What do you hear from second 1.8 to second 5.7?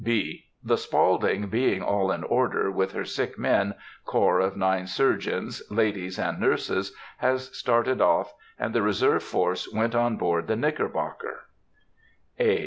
all in order, with her sick men, corps of nine surgeons,